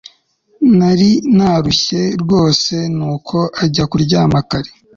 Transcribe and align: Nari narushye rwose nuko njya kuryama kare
Nari 0.77 1.09
narushye 1.37 2.01
rwose 2.21 2.75
nuko 2.97 3.37
njya 3.65 3.85
kuryama 3.91 4.39
kare 4.49 4.69